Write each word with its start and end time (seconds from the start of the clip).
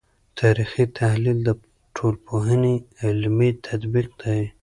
تاریخي 0.39 0.85
تحلیل 0.97 1.37
د 1.47 1.49
ټولنپوهنې 1.95 2.75
علمي 3.05 3.49
تطبیق 3.65 4.09
دی. 4.21 4.41